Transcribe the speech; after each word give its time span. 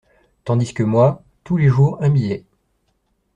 Tandis 0.45 0.73
que 0.73 0.81
moi… 0.81 1.21
tous 1.43 1.57
les 1.57 1.67
jours, 1.67 1.99
un 2.01 2.09
billet… 2.09 2.43